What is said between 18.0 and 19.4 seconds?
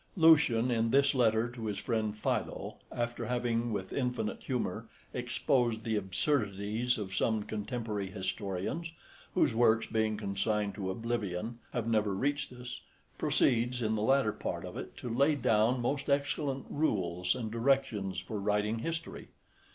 for writing history.